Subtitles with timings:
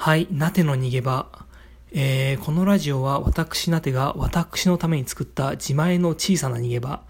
[0.00, 1.26] はい、なての逃げ場。
[1.90, 7.02] えー、このラジオは私なてが私のために作った自前の小さな逃げ場。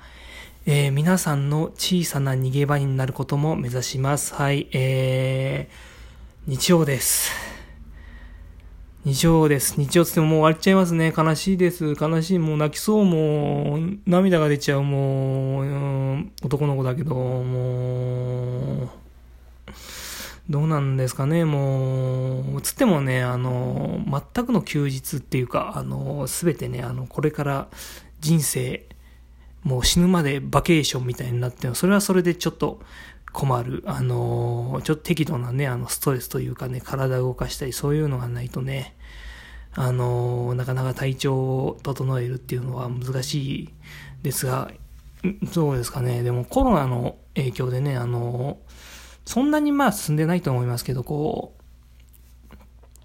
[0.64, 4.34] えー、皆さんの小さな逃げ場になることも目指します。
[4.34, 7.30] はい、えー、日曜です。
[9.04, 9.78] 日曜です。
[9.78, 11.12] 日曜つってももう終わっちゃいますね。
[11.14, 11.94] 悲しいです。
[12.00, 12.38] 悲しい。
[12.38, 13.04] もう泣きそう。
[13.04, 14.82] もう、涙が出ちゃう。
[14.82, 18.88] もう、うん、男の子だけど、もう、
[20.48, 24.00] どうなんですかね、もう、つってもね、あの、
[24.34, 27.68] 全くの休日っていうか、あの、すべてね、あの、これから
[28.20, 28.86] 人生、
[29.62, 32.80] もう死ぬまでバケーションみたいになってそれはそれでちょっと
[33.32, 33.82] 困る。
[33.86, 38.96] あの、ちょっと適度なね、あの、ストレスというかね、体を動かしたり、そういうのがないとね、
[39.74, 43.68] あの、なかなか体調を整えるっていうのは難しい
[44.22, 44.70] ですが、
[45.52, 48.58] そうですかね、でもコロナの影響でね、あの、
[49.28, 51.52] そんなにまあ進んでないと思いますけど、こ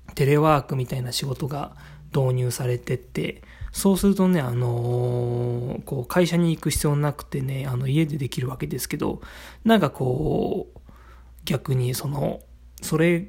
[0.10, 1.76] う、テレワークみたいな仕事が
[2.16, 3.42] 導入されてって、
[3.74, 9.20] そうするとね、あのー、こう、会社に行く必要なくてね、あの、家でできるわけですけど、
[9.66, 10.80] なんかこう、
[11.44, 12.40] 逆にその、
[12.82, 13.28] それ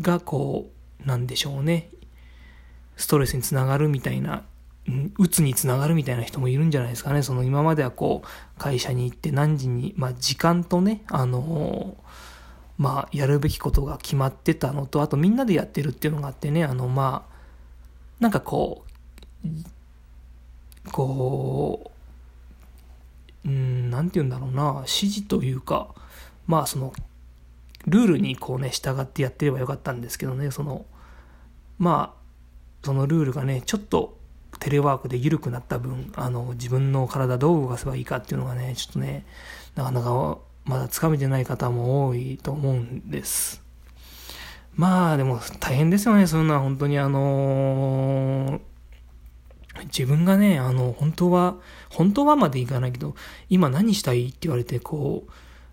[0.00, 0.70] がこ
[1.04, 1.90] う、なんでしょうね、
[2.96, 4.44] ストレスにつながるみたいな、
[5.18, 7.24] うつにつながるみたいな人もいるんじゃないですかね。
[7.24, 12.35] その今まではこう、会社に行って何時に、まあ時間とね、あのー
[12.78, 17.36] まあ、やるべきことが決まってたのと、あとみんなでやってるっていうのがあってね、あの、まあ、
[18.20, 18.84] なんかこ
[19.44, 19.48] う、
[20.92, 21.90] こ
[23.44, 25.94] う、うん、なんて言うんだろうな、指示というか、
[26.46, 26.92] まあ、その、
[27.86, 30.84] ルールにこうね、従ってやってればよかったんですけどね、その、
[31.78, 32.26] まあ、
[32.84, 34.18] そのルールがね、ちょっと
[34.58, 39.24] テレワークで緩くなった分、あの、自分の体どう動かせばいいかっていうのがね、ちょっとね、
[39.74, 43.62] なかなかまだつかめてない方も多いと思うんです。
[44.74, 48.60] まあでも大変ですよね、そういうのは本当にあのー、
[49.84, 51.56] 自分がね、あの、本当は、
[51.88, 53.14] 本当はまでいかないけど、
[53.48, 55.30] 今何したいって言われて、こう、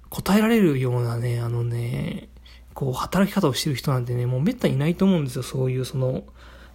[0.10, 2.30] 答えられるようなね、あのね、
[2.74, 6.24] こう、働き方をしてる人なんてね、もうめったにいないと思うんですよ、そういうその、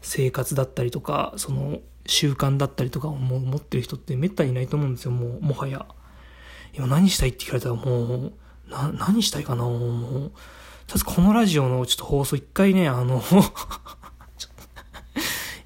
[0.01, 5.87] 生活だったりとか、その、習慣だったりとかをも持ってる人ってめったにいないと思うんですよ、もう、もはや。
[6.75, 8.33] 今何したいって聞かれたらもう、
[8.71, 10.31] な、何したいかなもう、とり
[10.93, 13.23] あえずこのラジオのちょっと放送一回ね、あの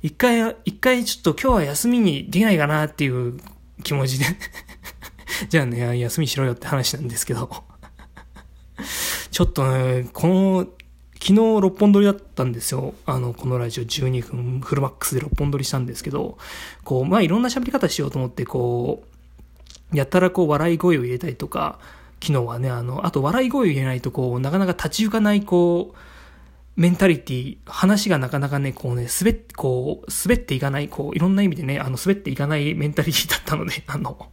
[0.03, 3.39] 一回、一回ちょっと今日は休みにできないかなっていう
[3.85, 4.27] 気持ちで。
[5.49, 7.49] じゃあね、休みしろよって話なんですけど。
[9.31, 10.67] ちょっとね、この、
[11.15, 12.95] 昨日6本撮りだったんですよ。
[13.07, 16.37] あの、このラジオ12分フルマックスで6本撮りしたんですけど、
[16.83, 19.12] こう、まあいろんな喋り方しようと思って、こう、
[19.93, 21.79] やたらこう笑い声を入れたりとか、
[22.23, 25.97] 昨日はね、あの、あと笑い声を入れないとこう、なかなか立ち行かないこう、
[26.77, 34.31] メンタリティ、話がなかなかね、こうね、滑って、こう、滑っていかない、こう、いろんな意味でね、あの、滑っていかないメンタリティ だったので、あの、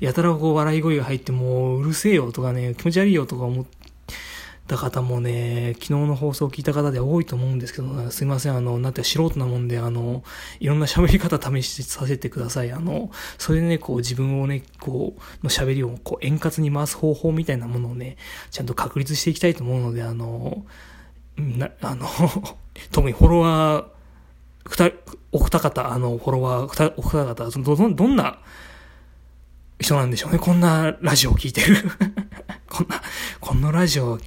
[0.00, 3.77] やたらこう笑い声が入ってもう、うるせえよとかね、気持ち悪いよとか思って
[4.68, 10.22] た方もね、昨日の放送を聞いた方で多いと思うんですけど、すいません、あの、なんて素人なもんで、あの、
[10.60, 12.70] いろんな喋り方試しさせてください。
[12.70, 18.16] あの、それでね、こう自分をね、こう、の喋りをこう円滑に回す方法みたいなものをね、
[18.50, 20.64] ちゃんと確立していきたいと思うので、あの、
[21.36, 22.06] な、あの、
[22.92, 23.84] 特にフォロワー、
[24.68, 24.92] 二、
[25.32, 28.38] お二方、あの、フォロワー、お二方、ど、ど、どんな
[29.80, 30.38] 人なんでしょうね。
[30.38, 31.76] こんなラジオを聞いてる。
[32.68, 33.02] こんな、
[33.40, 34.18] こんなラジオ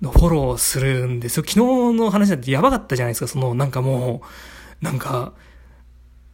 [0.00, 1.44] のフォローするんですよ。
[1.46, 1.58] 昨日
[1.96, 3.26] の話なんてやばかったじゃないですか。
[3.28, 4.22] その、なんかも
[4.80, 5.32] う、なんか、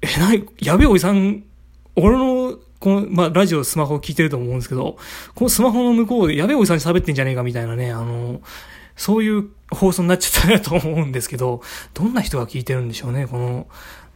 [0.02, 1.44] え、なに、やべえおじさん、
[1.96, 4.98] 俺の、この、まあ、ラジオ、スマホ聞いてると思うんですけど、
[5.34, 8.40] このスマホの向こうでやべえおじさんに喋ってんじゃねえかみたいなね、あの、
[8.96, 11.62] そういう放送になっちゃったなと思うんですけど、
[11.94, 13.66] どんな人が聞いてるんでしょうね、この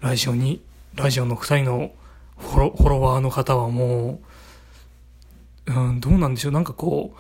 [0.01, 0.63] ラジオに、
[0.95, 1.93] ラジオの二人の
[2.39, 4.21] フォロフォロワーの方はも
[5.67, 7.19] う、うん、どうなんでしょう、なんかこう、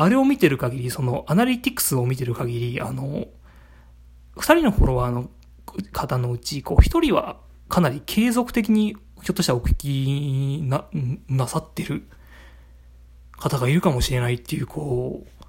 [0.00, 3.26] あれを見てる限り、その、アナリティクスを見てる限り、あの、
[4.36, 5.28] 二人のフォロワーの
[5.92, 10.84] 方のうち、こう、一人はかなり継続的に、ひょっとしたらお聞きな、
[11.28, 12.04] なさってる
[13.32, 15.44] 方がいるかもしれないっていう、こう、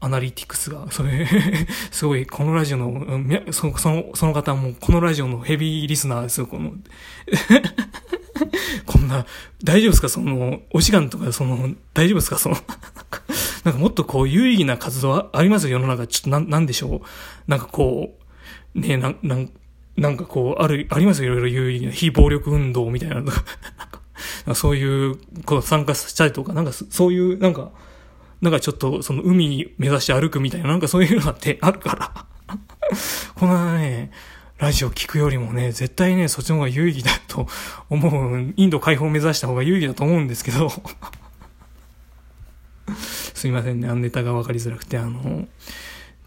[0.00, 1.28] アナリティクスが、それ、
[1.92, 3.06] すごい、このラジオの、
[3.52, 6.72] その、その、その方も、このラジオのヘビーリスナーですよ、この
[8.84, 9.26] こんな、
[9.62, 10.08] 大丈夫ですか？
[10.08, 12.38] その、お時間とか、その、大丈夫ですか？
[12.38, 12.56] その
[13.64, 16.06] なんかもっとこう有意義な活動ありますよ、世の中。
[16.06, 17.00] ちょっとな、なんでしょう？
[17.46, 18.18] なんかこ
[18.74, 19.50] う、ねなん、なん、
[19.96, 23.32] なんかこう、ある、ありますよ、いろいろ有意義な非暴力運動みたいなのが。
[24.54, 27.70] そういう、こう参加したりとか、なんかそういう、なんか、
[28.40, 32.56] なんかちょっとその海目指して歩くみたいな、なんかそういうのってあるから
[33.36, 34.10] このね、
[34.58, 37.46] ラジオ聞くよりもね、絶対ね、そっちの方が有意義だと
[37.88, 40.72] 思う、インド解放を目指した方が有意義だと思うんですけど
[43.42, 45.48] すいませんね、あのネタが分かりづらくて、あの、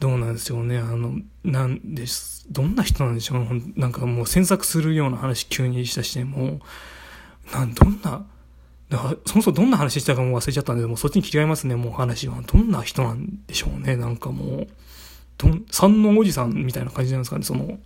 [0.02, 1.14] どうなんでしょうね、あの、
[1.46, 6.60] なんです、どんな人なんでしょう、なんかもう詮索するような話急にしたして、も
[7.50, 8.26] う、なん、どんな、
[8.90, 12.42] だからそもそもどんな話したかもう忘れちゃったんで、もうそっちに切り替えますね、もう話は。
[12.42, 14.68] どんな人なんでしょうね、なんかもう、
[15.38, 17.80] どん、三のおじさんみたいな感じなんですかね、その、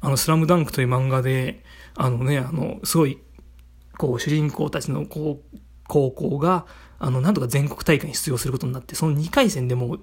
[0.00, 1.64] あの、スラムダンクという漫画で、
[1.96, 3.18] あのね、あの、すごい、
[3.96, 5.58] こう、主人公たちの、こう、
[5.88, 6.66] 高校が、
[7.00, 9.98] あの、なんとか全国大会に出場することになって、その2回戦でも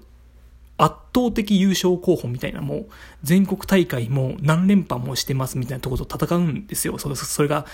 [0.78, 2.86] 圧倒的優勝候補みたいな、もう、
[3.22, 6.98] 全国大会も何連覇もしてますみたいなところと戦うんですよ。
[6.98, 7.64] それそれが、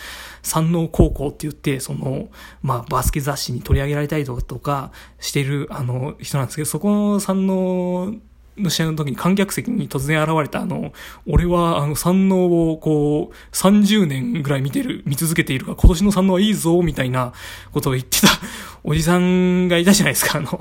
[0.42, 2.28] 山王高校って言って、その、
[2.62, 8.14] まあ、バスケ雑誌に取り上げられたりとかしてる、あの、人なんですけど、そこの山王
[8.58, 10.92] の試合の時に観客席に突然現れたあの、
[11.26, 17.32] 俺はあの山王をこう、30年ぐらい見てる、見続けているから今年の山王はいいぞ、みたいな
[17.72, 18.28] ことを言ってた
[18.84, 20.60] おじさんがいたじゃないですか、あの。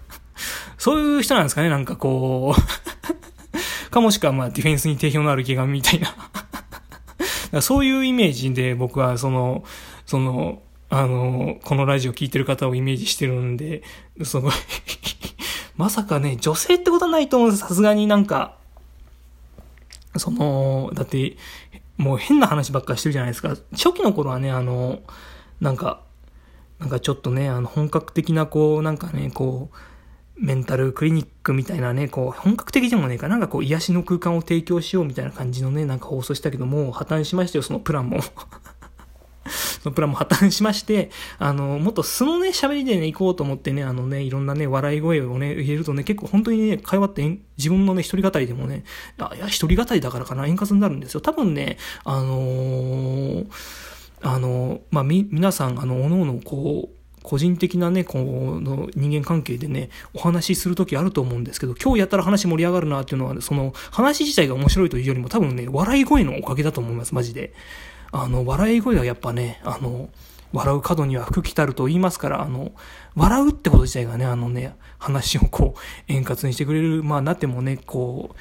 [0.76, 2.60] そういう人なんですかね、なんかこう。
[3.90, 6.00] かもしくはまあディフェンスに定評のある気がみたい
[7.52, 7.62] な。
[7.62, 9.64] そういうイメージで僕はその、
[10.04, 13.82] その、あの、このラジオ聴いてる方をイメージしてるんで、
[14.22, 14.52] すごい
[15.78, 17.60] まさかね、女性ってことはないと思うんです。
[17.60, 18.56] さすがになんか、
[20.16, 21.36] その、だって、
[21.96, 23.50] もう変な話ばっかしてるじゃないですか。
[23.72, 24.98] 初期の頃はね、あの、
[25.60, 26.02] なんか、
[26.80, 29.76] なんかちょっとね、あの、本格的な、こう、なんかね、こう、
[30.44, 38.18] メンタルクリニックみたいなね、こう、本格的でもねえか、なんかこう、癒しの空間を提供しようみたいな感じのね、なんか放送したけども、破綻しましたよ、そのプランも。
[39.82, 48.84] そのプランも破綻しまして、あの、もっと素のね、喋りでね、行こうと思ってね、あのね、いろんなね、笑い声をね、入れるとね、結構本当にね、会話って自分のね、一人語りでもね、
[49.18, 51.20] あ、いや、一人語りだからかな、円滑になるんですよ。
[51.20, 53.46] 多分ね、あのー、
[54.22, 56.98] あの、まあ、み、皆さん、あの、おのおの、こう、
[57.28, 67.52] 個人的なね、この人間関係でね、お話しするときあると思うんですけど、今日やったら話盛り上がるなっていうのは、その話自体が面白いというよりも多分ね、笑い声のおかげだと思います、マジで。
[68.12, 70.08] あの、笑い声はやっぱね、あの、
[70.52, 72.72] 笑う角には福来たると言いますから、あの、
[73.14, 78.36] 笑うってこと自体がね、あのね、話をこう、円滑にしてくれる、まあ、なってもね、こう、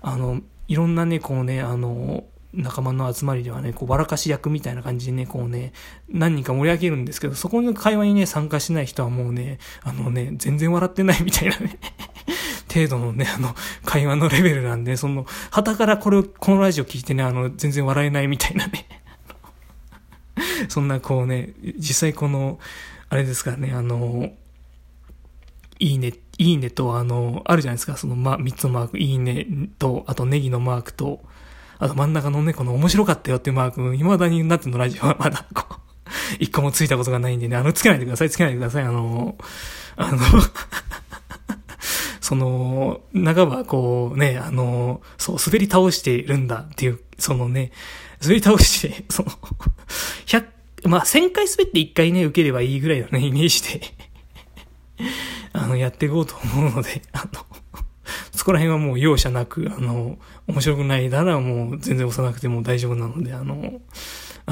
[0.00, 2.24] あの、いろんなね、こうね、あの、
[2.54, 5.72] 仲間の集まりではね、こう、笑かし役みたいな感じでね、こうね、
[6.08, 11.78] 何人か盛り上げるんですけど、そこの会話にね、参加しない人はもうね、あのね、全然笑ってないみたいなね
[12.72, 13.54] 程度のね、あの、
[13.84, 18.86] 会話のレベルなんで、その、旗からこれを、このラジオ聞いてね、あの、全然笑えないみたいなね。
[20.68, 22.58] そんなこうね、実際この、
[23.08, 24.30] あれですからね、あの、
[25.78, 29.46] いいね、いいねと、あの、あるじゃないですか、その、ま、三つのマーク、いいね
[29.78, 31.22] と、あとネギのマークと、
[31.78, 35.16] あと真ん中のね、この面白かったよっていうマーク、未だになってのラジオは。
[35.20, 35.74] まだ、こう、
[36.38, 39.36] 一個もついたことがないんでね、あの、つけないでください、つけないでください、あの、
[39.96, 40.18] あの
[42.22, 47.72] その、長はこうね、あの、そう、滑り倒してるんだっていう、そのね、
[48.22, 49.30] 滑り倒して、 その、
[50.26, 50.44] 100、
[50.88, 53.80] まあ、1000回滑って1回ね、受ければいいぐらいのね、イメージで
[55.52, 57.44] あの、やっていこうと思うので、 あの、
[58.30, 60.16] そこら辺はもう容赦なく、あの、
[60.46, 63.80] 面白くないならもう全然押さなくても大丈夫なので、あの、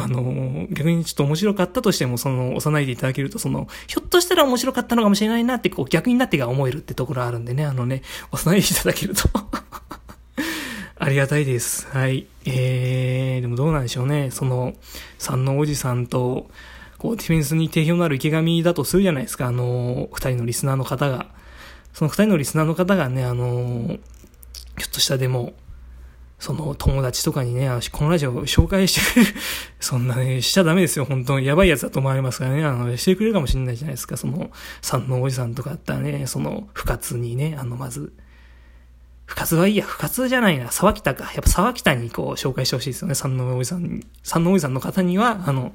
[0.02, 8.02] あの、逆にちょっと面白かったとしても、その、押さないでいただけると、その、ひょっとしたら面白かったのかもしれないなって、こう、逆になってが思えるってところあるんでね、あのね、
[8.33, 9.28] 押さないでいただけると
[10.99, 11.87] ありがたいです。
[11.88, 12.26] はい。
[12.45, 14.30] えー、でもどうなんでしょうね。
[14.30, 14.75] その、
[15.19, 16.50] 三のおじさんと、
[16.99, 19.47] こう、ディフェンスに定評のある池上だとするじゃないですか。
[19.47, 21.26] あの、二人のリスナーの方が。
[21.95, 23.99] その二人のリスナーの方がね、あの、
[24.78, 25.54] ひょっとしたでも、
[26.40, 29.35] その友達とかにね、このラジオ紹介してくれる、
[29.78, 31.44] そんなね、しちゃダメですよ、本当に。
[31.44, 38.14] やばいやつだと思われますからね、あの、してくれるかもしれないじゃないですか、その、三のおじさんとかだったらね、その、不活にね、あの、まず、
[39.26, 41.25] 不活はいいや、不活じゃないな、沢北か。
[41.25, 44.06] やっぱ沢北にこう、紹介してほしいですよね、三のおじさんに。
[44.23, 45.75] 三のおじさんの方には、あの、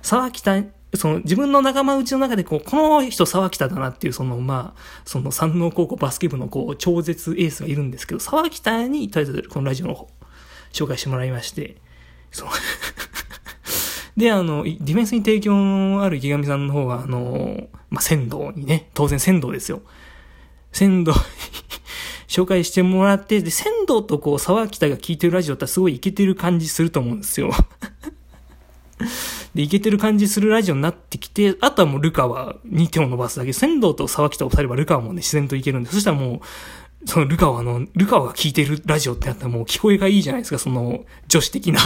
[0.00, 0.62] 沢北
[0.94, 10.08] その自分の仲間内の中でこう、この人沢北だなっていう、そのまあ、その山王高校バスケ部のこう、超絶エースがいるんですけど、沢北にとりあえずこのラジオの方、
[10.72, 11.76] 紹介してもらいまして、
[12.30, 12.48] そう。
[14.16, 19.82] で、あの、ディフェンスに提供のある池上さんの方は、あの、まあ、仙道にね、当然仙道ですよ。
[20.72, 21.18] 仙道に
[22.28, 27.50] 紹介してもらって、で、仙道とこう、沢北が聞いてるラジオってすごいイケてる感じすると思うんですよ。
[29.54, 33.52] で、いけてる感じするラジオになってきて、あとはもうルカはに手を伸ばすだけ。
[33.52, 36.40] 仙道と沢北を二人はルカはもうね、自然といけるんで、そしたらも
[37.04, 41.80] う、そのルカワの、ルカワが聴いてるラジオってなったらもう聞こえがいいじゃないですか、その女子的な。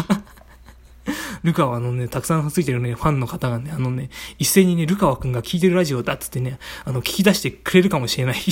[1.42, 8.36] ルカワのね、たくさんついてるね、ファンの方がね、あのね、一斉にね、ルカワくんが聴いてるラジオだっつってね、あの、聞き出してくれるかもしれない、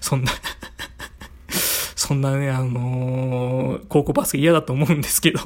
[0.00, 0.32] そんな
[2.12, 5.40] そんなね、あのー、高校バスケ嫌だと思うんですけど。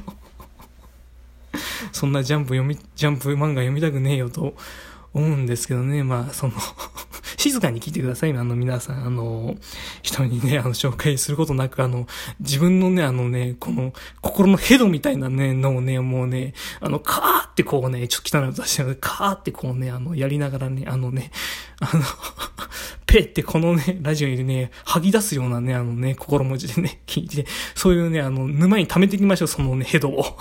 [1.96, 4.54] そんなジャンプ読み、ジャンプ漫画読みたくねえよと
[5.14, 6.52] 思うんですけどね、まあ、その
[7.38, 9.56] 静かに聞いてください、あの、皆さん、あの、
[10.02, 12.06] 人にね、あの、紹介することなく、あの、
[12.38, 21.30] 自分のね、あのね、この、心のヘドみたいなね、のをね、もうね、あの、カーってこうね、ちょっと汚い音出して、カーってこうね、あの、やりながらね、あのね、
[21.80, 22.02] あの
[23.06, 30.36] ペってこのね、ラジオにね、吐き出すようなね、あのね、心文字でね、聞いて、そういうね、あの、沼に溜めていきましょう、そのね、ヘドを。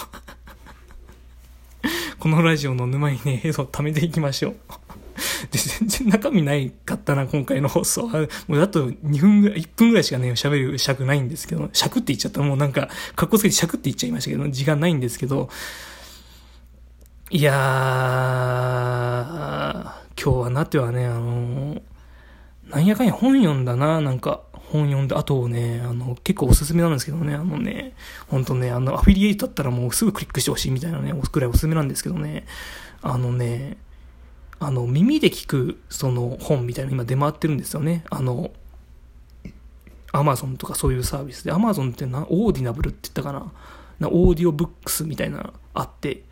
[2.26, 4.56] このラジオの沼にね、映像を溜めていきましょう。
[5.52, 8.22] で、全然中身ないかったな、今回の放送は。
[8.48, 15.52] もうあと2分ぐらい、1分ぐらいしかね、喋る尺ないんですけど、尺って言っちゃったらもうなんか、かっこつけて尺って言っちゃいましたけど、時間ないんですけど、
[17.30, 21.80] いやー、今日はなってはね、あの
[22.70, 27.94] なんやかんや本読んだな、なんか、本読んで、あとね、あの、結構おすすめなんですけどね、あのね、
[28.28, 32.46] ほんとね、あの、アフィリエイトだったらもうすぐクリックしてほしいみたいなね、くらいおすすめなんですけどね、
[33.02, 33.78] あのね、
[34.60, 38.04] あの、耳で聞く、その本みたいな今出回ってるんですよね。
[38.10, 38.52] あの、
[40.12, 43.52] アマゾンとかそういうサービスで、アマゾンってな、オーディナブルって言ったかな？
[44.00, 46.24] なオーディオブックスみたいなあって、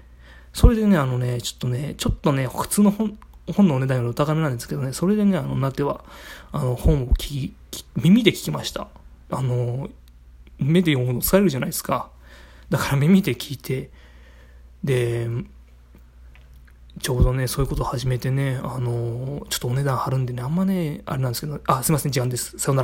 [0.53, 3.17] それでね、あのね、ちょっとね、ちょっとね、普通の本、
[3.51, 6.03] 本のお値段よりお高めなんですけどね、それでね、あの、なっては、
[6.51, 8.87] あの、本を聞き、耳で聞きました。
[9.29, 9.89] あの、
[10.59, 12.09] 目で読むの疲れるじゃないですか。
[12.69, 13.89] だから耳で聞いて、
[14.83, 15.27] で、
[17.01, 22.57] ちょうどね、そういうことを始めてね、あのちょっとお値段張るんでね、あんまね、あれなんですけど、あ、すいません、時間です。
[22.57, 22.81] さよなら。